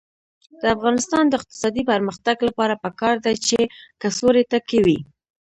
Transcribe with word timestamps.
د 0.61 0.63
افغانستان 0.75 1.23
د 1.27 1.33
اقتصادي 1.39 1.83
پرمختګ 1.91 2.37
لپاره 2.47 2.81
پکار 2.85 3.15
ده 3.25 3.31
چې 3.47 3.57
کڅوړې 4.01 4.43
تکې 4.51 4.79
وي. 4.85 4.99